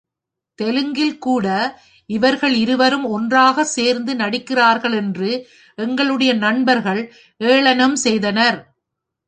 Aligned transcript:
தெலுங்கில்கூட 0.59 1.47
இவர்களிரு 2.09 2.75
வரும் 2.75 3.05
ஒன்றாய்ச் 3.05 3.71
சேர்ந்து 3.75 4.15
நடிக்கிறார்கள் 4.15 4.93
என்று 4.93 5.29
எங்களுடைய 5.77 6.33
நண்பர்கள் 6.33 7.01
ஏளனம் 7.37 7.95
செய்தனர். 7.95 8.59